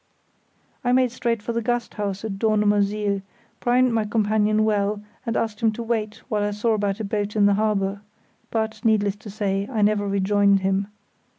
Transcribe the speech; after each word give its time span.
I 0.83 0.93
made 0.93 1.11
straight 1.11 1.43
for 1.43 1.53
the 1.53 1.61
Gasthaus 1.61 2.25
at 2.25 2.39
Dornumersiel, 2.39 3.21
primed 3.59 3.91
my 3.91 4.03
companion 4.03 4.63
well, 4.65 5.03
and 5.27 5.37
asked 5.37 5.59
him 5.61 5.71
to 5.73 5.83
wait 5.83 6.23
while 6.27 6.41
I 6.41 6.49
saw 6.49 6.73
about 6.73 6.99
a 6.99 7.03
boat 7.03 7.35
in 7.35 7.45
the 7.45 7.53
harbour; 7.53 8.01
but, 8.49 8.83
needless 8.83 9.17
to 9.17 9.29
say, 9.29 9.69
I 9.71 9.83
never 9.83 10.07
rejoined 10.07 10.61
him. 10.61 10.87